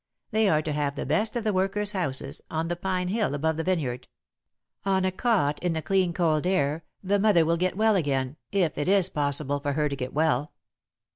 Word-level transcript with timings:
They 0.31 0.49
are 0.49 0.63
to 0.63 0.71
have 0.71 0.95
the 0.95 1.05
best 1.05 1.35
of 1.35 1.43
the 1.43 1.53
workers' 1.53 1.91
houses, 1.91 2.41
on 2.49 2.69
the 2.69 2.75
pine 2.75 3.09
hill 3.09 3.35
above 3.35 3.57
the 3.57 3.63
vineyard. 3.63 4.07
On 4.83 5.05
a 5.05 5.11
cot, 5.11 5.59
in 5.63 5.73
the 5.73 5.81
clean 5.83 6.11
cold 6.11 6.47
air, 6.47 6.83
the 7.03 7.19
mother 7.19 7.45
will 7.45 7.55
get 7.55 7.77
well 7.77 7.95
again 7.95 8.37
if 8.51 8.79
it 8.79 8.87
is 8.87 9.09
possible 9.09 9.59
for 9.59 9.73
her 9.73 9.87
to 9.87 9.95
get 9.95 10.11
well. 10.11 10.53